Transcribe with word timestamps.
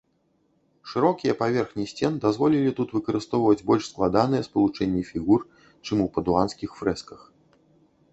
Шырокія 0.91 1.33
паверхні 1.41 1.83
сцен 1.91 2.13
дазволілі 2.23 2.71
тут 2.79 2.93
выкарыстоўваць 2.97 3.65
больш 3.71 3.83
складаныя 3.91 4.47
спалучэнні 4.47 5.03
фігур, 5.11 5.45
чым 5.85 5.97
у 6.07 6.09
падуанскіх 6.17 6.69
фрэсках. 6.81 7.19